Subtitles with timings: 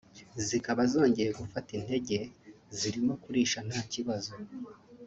[0.45, 2.17] zikaba zongeye gufata intege
[2.79, 4.33] zirimo kurisha nta kibazo